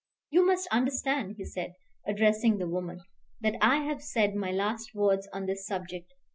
"You 0.31 0.47
must 0.47 0.67
understand," 0.71 1.35
he 1.37 1.45
said, 1.45 1.75
addressing 2.07 2.57
the 2.57 2.67
woman, 2.67 3.01
"that 3.41 3.53
I 3.61 3.83
have 3.83 4.01
said 4.01 4.33
my 4.33 4.51
last 4.51 4.95
words 4.95 5.29
on 5.31 5.45
this 5.45 5.63
subject. 5.67 6.11